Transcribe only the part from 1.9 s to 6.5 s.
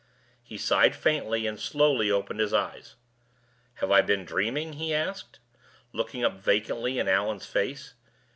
opened his eyes. "Have I been dreaming?" he asked, looking up